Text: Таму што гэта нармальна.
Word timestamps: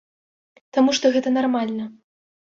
Таму 0.77 0.95
што 1.01 1.05
гэта 1.17 1.35
нармальна. 1.37 1.89